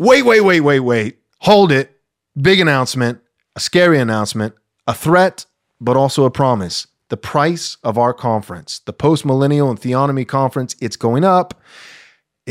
Wait, 0.00 0.22
wait, 0.22 0.40
wait, 0.40 0.60
wait, 0.60 0.80
wait. 0.80 1.18
Hold 1.40 1.70
it. 1.70 2.00
Big 2.40 2.58
announcement, 2.58 3.20
a 3.54 3.60
scary 3.60 3.98
announcement, 3.98 4.54
a 4.86 4.94
threat, 4.94 5.44
but 5.78 5.94
also 5.94 6.24
a 6.24 6.30
promise. 6.30 6.86
The 7.10 7.18
price 7.18 7.76
of 7.84 7.98
our 7.98 8.14
conference, 8.14 8.78
the 8.78 8.94
Post 8.94 9.26
Millennial 9.26 9.68
and 9.68 9.78
Theonomy 9.78 10.26
Conference, 10.26 10.74
it's 10.80 10.96
going 10.96 11.22
up. 11.22 11.60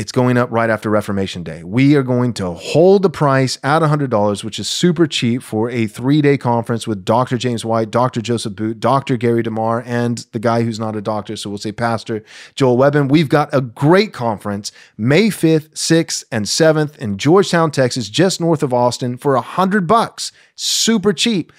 It's 0.00 0.12
going 0.12 0.38
up 0.38 0.50
right 0.50 0.70
after 0.70 0.88
Reformation 0.88 1.42
Day. 1.42 1.62
We 1.62 1.94
are 1.94 2.02
going 2.02 2.32
to 2.32 2.52
hold 2.52 3.02
the 3.02 3.10
price 3.10 3.58
at 3.62 3.82
$100, 3.82 4.42
which 4.42 4.58
is 4.58 4.66
super 4.66 5.06
cheap 5.06 5.42
for 5.42 5.68
a 5.68 5.86
three 5.86 6.22
day 6.22 6.38
conference 6.38 6.86
with 6.86 7.04
Dr. 7.04 7.36
James 7.36 7.66
White, 7.66 7.90
Dr. 7.90 8.22
Joseph 8.22 8.56
Boot, 8.56 8.80
Dr. 8.80 9.18
Gary 9.18 9.42
DeMar, 9.42 9.82
and 9.84 10.24
the 10.32 10.38
guy 10.38 10.62
who's 10.62 10.80
not 10.80 10.96
a 10.96 11.02
doctor. 11.02 11.36
So 11.36 11.50
we'll 11.50 11.58
say 11.58 11.72
Pastor 11.72 12.24
Joel 12.54 12.78
Webbin. 12.78 13.10
We've 13.10 13.28
got 13.28 13.52
a 13.52 13.60
great 13.60 14.14
conference 14.14 14.72
May 14.96 15.28
5th, 15.28 15.74
6th, 15.74 16.24
and 16.32 16.46
7th 16.46 16.96
in 16.96 17.18
Georgetown, 17.18 17.70
Texas, 17.70 18.08
just 18.08 18.40
north 18.40 18.62
of 18.62 18.72
Austin 18.72 19.18
for 19.18 19.34
100 19.34 19.86
bucks. 19.86 20.32
Super 20.54 21.12
cheap, 21.12 21.52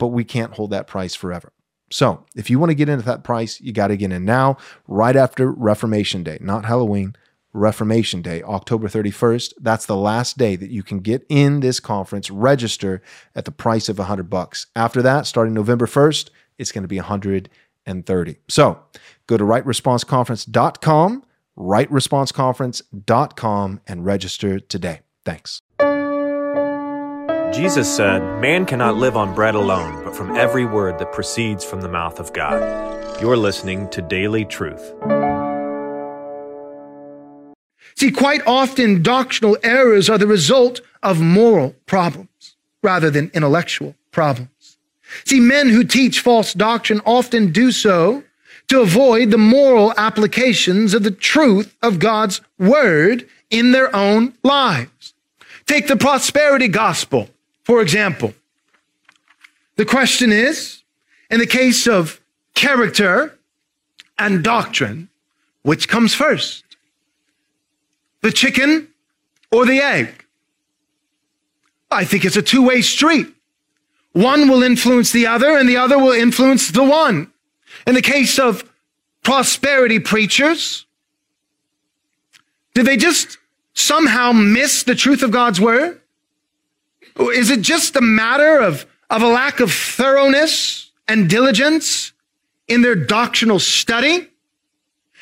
but 0.00 0.08
we 0.08 0.24
can't 0.24 0.54
hold 0.54 0.70
that 0.72 0.88
price 0.88 1.14
forever. 1.14 1.52
So 1.92 2.26
if 2.34 2.50
you 2.50 2.58
want 2.58 2.70
to 2.70 2.74
get 2.74 2.88
into 2.88 3.04
that 3.04 3.22
price, 3.22 3.60
you 3.60 3.72
got 3.72 3.86
to 3.86 3.96
get 3.96 4.10
in 4.10 4.24
now, 4.24 4.56
right 4.88 5.14
after 5.14 5.52
Reformation 5.52 6.24
Day, 6.24 6.38
not 6.40 6.64
Halloween. 6.64 7.14
Reformation 7.58 8.22
Day, 8.22 8.42
October 8.42 8.88
31st. 8.88 9.52
That's 9.60 9.84
the 9.86 9.96
last 9.96 10.38
day 10.38 10.56
that 10.56 10.70
you 10.70 10.82
can 10.82 11.00
get 11.00 11.24
in 11.28 11.60
this 11.60 11.80
conference, 11.80 12.30
register 12.30 13.02
at 13.34 13.44
the 13.44 13.50
price 13.50 13.88
of 13.88 13.98
100 13.98 14.30
bucks. 14.30 14.66
After 14.74 15.02
that, 15.02 15.26
starting 15.26 15.54
November 15.54 15.86
1st, 15.86 16.30
it's 16.56 16.72
going 16.72 16.82
to 16.82 16.88
be 16.88 16.96
130. 16.96 18.36
So 18.48 18.82
go 19.26 19.36
to 19.36 19.44
rightresponseconference.com, 19.44 21.24
rightresponseconference.com, 21.58 23.80
and 23.86 24.04
register 24.04 24.60
today. 24.60 25.00
Thanks. 25.24 25.62
Jesus 27.52 27.94
said, 27.94 28.20
Man 28.40 28.66
cannot 28.66 28.96
live 28.96 29.16
on 29.16 29.34
bread 29.34 29.54
alone, 29.54 30.04
but 30.04 30.14
from 30.14 30.36
every 30.36 30.66
word 30.66 30.98
that 30.98 31.12
proceeds 31.12 31.64
from 31.64 31.80
the 31.80 31.88
mouth 31.88 32.20
of 32.20 32.32
God. 32.32 33.20
You're 33.20 33.38
listening 33.38 33.88
to 33.90 34.02
Daily 34.02 34.44
Truth. 34.44 34.92
See, 37.94 38.10
quite 38.10 38.46
often 38.46 39.02
doctrinal 39.02 39.56
errors 39.62 40.08
are 40.08 40.18
the 40.18 40.26
result 40.26 40.80
of 41.02 41.20
moral 41.20 41.74
problems 41.86 42.56
rather 42.82 43.10
than 43.10 43.30
intellectual 43.34 43.94
problems. 44.12 44.76
See, 45.24 45.40
men 45.40 45.68
who 45.68 45.84
teach 45.84 46.20
false 46.20 46.52
doctrine 46.52 47.00
often 47.04 47.50
do 47.50 47.72
so 47.72 48.22
to 48.68 48.80
avoid 48.80 49.30
the 49.30 49.38
moral 49.38 49.94
applications 49.96 50.94
of 50.94 51.02
the 51.02 51.10
truth 51.10 51.74
of 51.82 51.98
God's 51.98 52.40
word 52.58 53.26
in 53.50 53.72
their 53.72 53.94
own 53.96 54.34
lives. 54.42 55.14
Take 55.66 55.86
the 55.86 55.96
prosperity 55.96 56.68
gospel, 56.68 57.28
for 57.64 57.80
example. 57.80 58.34
The 59.76 59.84
question 59.84 60.32
is, 60.32 60.82
in 61.30 61.40
the 61.40 61.46
case 61.46 61.86
of 61.86 62.20
character 62.54 63.38
and 64.18 64.42
doctrine, 64.42 65.08
which 65.62 65.88
comes 65.88 66.14
first? 66.14 66.64
The 68.22 68.32
chicken 68.32 68.88
or 69.50 69.66
the 69.66 69.80
egg? 69.80 70.24
I 71.90 72.04
think 72.04 72.24
it's 72.24 72.36
a 72.36 72.42
two 72.42 72.66
way 72.66 72.82
street. 72.82 73.28
One 74.12 74.48
will 74.48 74.62
influence 74.62 75.12
the 75.12 75.26
other 75.26 75.56
and 75.56 75.68
the 75.68 75.76
other 75.76 75.98
will 75.98 76.12
influence 76.12 76.70
the 76.70 76.82
one. 76.82 77.30
In 77.86 77.94
the 77.94 78.02
case 78.02 78.38
of 78.38 78.68
prosperity 79.22 79.98
preachers, 79.98 80.86
did 82.74 82.86
they 82.86 82.96
just 82.96 83.38
somehow 83.74 84.32
miss 84.32 84.82
the 84.82 84.94
truth 84.94 85.22
of 85.22 85.30
God's 85.30 85.60
word? 85.60 86.00
Or 87.16 87.32
is 87.32 87.50
it 87.50 87.60
just 87.60 87.96
a 87.96 88.00
matter 88.00 88.58
of, 88.60 88.86
of 89.10 89.22
a 89.22 89.26
lack 89.26 89.60
of 89.60 89.72
thoroughness 89.72 90.90
and 91.06 91.28
diligence 91.28 92.12
in 92.66 92.82
their 92.82 92.94
doctrinal 92.94 93.58
study? 93.58 94.28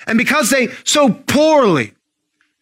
And 0.06 0.18
because 0.18 0.50
they 0.50 0.68
so 0.84 1.10
poorly 1.10 1.92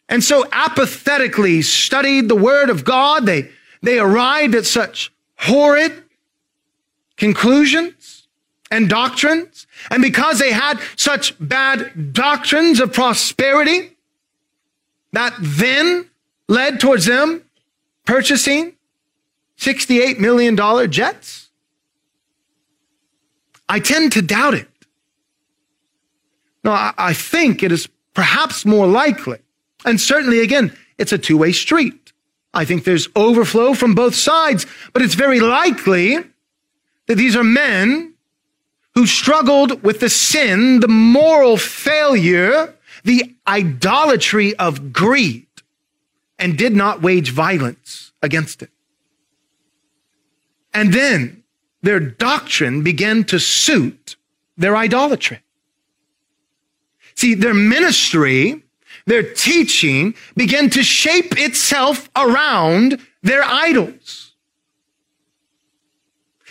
and 0.07 0.23
so 0.23 0.45
apathetically 0.51 1.61
studied 1.61 2.29
the 2.29 2.35
word 2.35 2.69
of 2.69 2.83
God, 2.83 3.25
they, 3.25 3.49
they 3.81 3.99
arrived 3.99 4.55
at 4.55 4.65
such 4.65 5.11
horrid 5.37 6.03
conclusions 7.17 8.27
and 8.69 8.89
doctrines. 8.89 9.67
And 9.89 10.01
because 10.01 10.39
they 10.39 10.51
had 10.51 10.79
such 10.95 11.35
bad 11.39 12.13
doctrines 12.13 12.79
of 12.79 12.93
prosperity, 12.93 13.95
that 15.13 15.33
then 15.39 16.09
led 16.47 16.79
towards 16.79 17.05
them 17.05 17.43
purchasing 18.05 18.73
$68 19.57 20.19
million 20.19 20.55
jets? 20.91 21.49
I 23.67 23.79
tend 23.79 24.11
to 24.11 24.21
doubt 24.21 24.53
it. 24.53 24.67
No, 26.63 26.71
I, 26.71 26.93
I 26.97 27.13
think 27.13 27.63
it 27.63 27.71
is 27.71 27.87
perhaps 28.13 28.65
more 28.65 28.85
likely 28.85 29.39
and 29.85 30.01
certainly, 30.01 30.39
again, 30.39 30.75
it's 30.97 31.13
a 31.13 31.17
two 31.17 31.37
way 31.37 31.51
street. 31.51 32.11
I 32.53 32.65
think 32.65 32.83
there's 32.83 33.09
overflow 33.15 33.73
from 33.73 33.95
both 33.95 34.15
sides, 34.15 34.65
but 34.93 35.01
it's 35.01 35.13
very 35.13 35.39
likely 35.39 36.17
that 37.07 37.15
these 37.15 37.35
are 37.35 37.43
men 37.43 38.13
who 38.95 39.05
struggled 39.05 39.83
with 39.83 39.99
the 39.99 40.09
sin, 40.09 40.79
the 40.79 40.87
moral 40.87 41.57
failure, 41.57 42.73
the 43.03 43.35
idolatry 43.45 44.55
of 44.55 44.93
greed, 44.93 45.45
and 46.39 46.57
did 46.57 46.73
not 46.73 47.01
wage 47.01 47.29
violence 47.29 48.13
against 48.21 48.63
it. 48.63 48.71
And 50.73 50.93
then 50.93 51.43
their 51.81 51.99
doctrine 51.99 52.83
began 52.83 53.25
to 53.25 53.39
suit 53.39 54.15
their 54.57 54.75
idolatry. 54.75 55.39
See, 57.15 57.33
their 57.33 57.53
ministry 57.53 58.64
their 59.05 59.23
teaching 59.33 60.15
began 60.35 60.69
to 60.71 60.83
shape 60.83 61.39
itself 61.39 62.09
around 62.15 62.99
their 63.21 63.43
idols. 63.43 64.33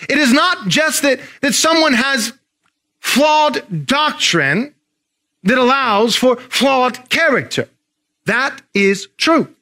It 0.08 0.18
is 0.18 0.32
not 0.32 0.68
just 0.68 1.02
that, 1.02 1.20
that 1.40 1.54
someone 1.54 1.94
has 1.94 2.32
flawed 3.00 3.86
doctrine 3.86 4.74
that 5.42 5.58
allows 5.58 6.16
for 6.16 6.36
flawed 6.36 7.08
character. 7.10 7.68
That 8.26 8.62
is 8.72 9.08
true. 9.16 9.54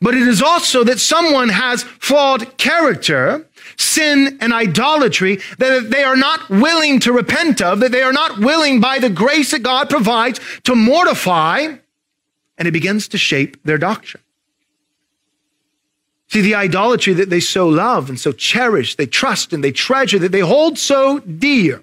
But 0.00 0.14
it 0.14 0.26
is 0.26 0.42
also 0.42 0.84
that 0.84 0.98
someone 0.98 1.48
has 1.50 1.84
flawed 1.84 2.58
character, 2.58 3.46
sin 3.76 4.38
and 4.40 4.52
idolatry 4.52 5.40
that 5.58 5.90
they 5.90 6.02
are 6.02 6.16
not 6.16 6.48
willing 6.50 7.00
to 7.00 7.12
repent 7.12 7.62
of, 7.62 7.80
that 7.80 7.92
they 7.92 8.02
are 8.02 8.12
not 8.12 8.38
willing 8.40 8.80
by 8.80 8.98
the 8.98 9.08
grace 9.08 9.52
that 9.52 9.62
God 9.62 9.88
provides 9.88 10.40
to 10.64 10.74
mortify 10.74 11.76
and 12.58 12.68
it 12.68 12.72
begins 12.72 13.08
to 13.08 13.18
shape 13.18 13.56
their 13.64 13.78
doctrine. 13.78 14.22
See, 16.28 16.40
the 16.40 16.54
idolatry 16.54 17.12
that 17.14 17.30
they 17.30 17.40
so 17.40 17.68
love 17.68 18.08
and 18.08 18.18
so 18.18 18.32
cherish, 18.32 18.96
they 18.96 19.06
trust 19.06 19.52
and 19.52 19.62
they 19.62 19.72
treasure, 19.72 20.18
that 20.18 20.32
they 20.32 20.40
hold 20.40 20.78
so 20.78 21.20
dear, 21.20 21.82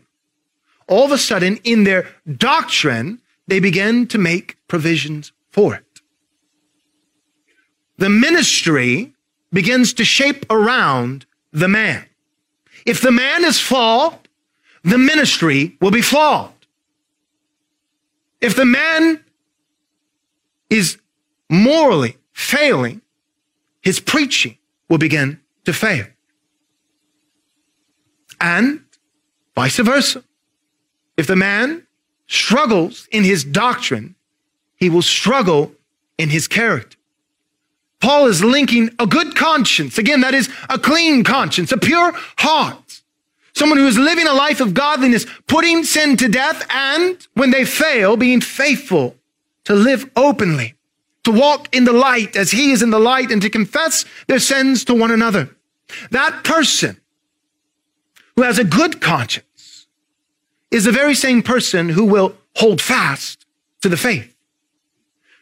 all 0.87 1.05
of 1.05 1.11
a 1.11 1.17
sudden 1.17 1.57
in 1.63 1.83
their 1.83 2.07
doctrine, 2.37 3.21
they 3.47 3.59
begin 3.59 4.07
to 4.07 4.17
make 4.17 4.57
provisions 4.67 5.31
for 5.51 5.75
it. 5.75 5.85
The 7.97 8.09
ministry 8.09 9.13
begins 9.53 9.93
to 9.93 10.03
shape 10.03 10.45
around 10.49 11.25
the 11.53 11.67
man. 11.67 12.05
If 12.85 13.01
the 13.01 13.11
man 13.11 13.45
is 13.45 13.59
flawed, 13.59 14.17
the 14.83 14.97
ministry 14.97 15.77
will 15.79 15.91
be 15.91 16.01
flawed. 16.01 16.53
If 18.39 18.55
the 18.55 18.65
man 18.65 19.23
is 20.71 20.97
morally 21.49 22.17
failing, 22.31 23.01
his 23.81 23.99
preaching 23.99 24.57
will 24.90 24.97
begin 24.97 25.40
to 25.66 25.73
fail. 25.73 26.07
And 28.40 28.81
vice 29.53 29.78
versa. 29.78 30.23
If 31.17 31.28
the 31.28 31.35
man 31.35 31.85
struggles 32.25 33.07
in 33.11 33.23
his 33.23 33.43
doctrine, 33.43 34.16
he 34.75 34.90
will 34.90 35.03
struggle 35.03 35.73
in 36.17 36.29
his 36.29 36.47
character. 36.47 36.97
Paul 37.99 38.25
is 38.25 38.43
linking 38.43 38.90
a 38.97 39.05
good 39.05 39.35
conscience. 39.35 39.99
Again, 39.99 40.22
that 40.22 40.34
is 40.34 40.49
a 40.69 40.79
clean 40.79 41.23
conscience, 41.23 41.72
a 41.72 41.78
pure 41.78 42.13
heart. 42.37 43.01
Someone 43.53 43.78
who 43.78 43.85
is 43.85 43.97
living 43.97 44.25
a 44.25 44.34
life 44.34 44.61
of 44.61 44.73
godliness, 44.73 45.28
putting 45.46 45.84
sin 45.84 46.17
to 46.17 46.28
death, 46.28 46.66
and 46.72 47.28
when 47.34 47.51
they 47.51 47.66
fail, 47.66 48.16
being 48.17 48.41
faithful 48.41 49.16
to 49.66 49.73
live 49.73 50.09
openly, 50.16 50.75
to 51.23 51.31
walk 51.31 51.73
in 51.73 51.85
the 51.85 51.93
light 51.93 52.35
as 52.35 52.52
he 52.52 52.72
is 52.72 52.81
in 52.81 52.90
the 52.90 52.99
light, 52.99 53.31
and 53.31 53.41
to 53.41 53.49
confess 53.49 54.05
their 54.28 54.40
sins 54.40 54.84
to 54.85 54.93
one 54.93 55.11
another. 55.11 55.55
That 56.11 56.43
person 56.43 56.99
who 58.35 58.43
has 58.43 58.58
a 58.58 58.63
good 58.63 59.02
conscience 59.02 59.87
is 60.72 60.85
the 60.85 60.91
very 60.91 61.13
same 61.13 61.43
person 61.43 61.90
who 61.90 62.05
will 62.05 62.35
hold 62.55 62.81
fast 62.81 63.46
to 63.81 63.90
the 63.90 63.97
faith. 63.97 64.35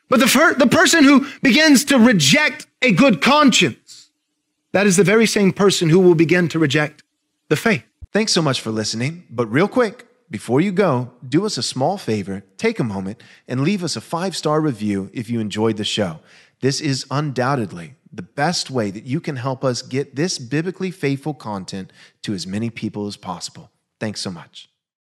But 0.09 0.19
the, 0.19 0.27
fir- 0.27 0.55
the 0.55 0.67
person 0.67 1.03
who 1.03 1.27
begins 1.41 1.85
to 1.85 1.99
reject 1.99 2.65
a 2.81 2.91
good 2.91 3.21
conscience, 3.21 4.09
that 4.71 4.87
is 4.87 4.97
the 4.97 5.03
very 5.03 5.27
same 5.27 5.53
person 5.53 5.89
who 5.89 5.99
will 5.99 6.15
begin 6.15 6.47
to 6.49 6.59
reject 6.59 7.03
the 7.47 7.55
faith. 7.55 7.83
Thanks 8.11 8.33
so 8.33 8.41
much 8.41 8.59
for 8.59 8.71
listening. 8.71 9.25
But 9.29 9.51
real 9.51 9.67
quick, 9.67 10.07
before 10.31 10.61
you 10.61 10.71
go, 10.71 11.11
do 11.27 11.45
us 11.45 11.57
a 11.57 11.63
small 11.63 11.97
favor, 11.97 12.43
take 12.57 12.79
a 12.79 12.83
moment, 12.83 13.21
and 13.47 13.61
leave 13.61 13.83
us 13.83 13.95
a 13.95 14.01
five 14.01 14.35
star 14.35 14.61
review 14.61 15.09
if 15.13 15.29
you 15.29 15.39
enjoyed 15.39 15.77
the 15.77 15.83
show. 15.83 16.19
This 16.61 16.81
is 16.81 17.05
undoubtedly 17.09 17.95
the 18.11 18.21
best 18.21 18.69
way 18.69 18.91
that 18.91 19.05
you 19.05 19.19
can 19.19 19.35
help 19.35 19.63
us 19.63 19.81
get 19.81 20.15
this 20.15 20.39
biblically 20.39 20.91
faithful 20.91 21.33
content 21.33 21.93
to 22.23 22.33
as 22.33 22.47
many 22.47 22.69
people 22.69 23.07
as 23.07 23.17
possible. 23.17 23.71
Thanks 23.99 24.21
so 24.21 24.31
much. 24.31 24.68